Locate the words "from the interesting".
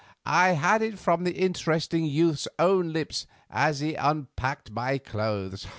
0.97-2.05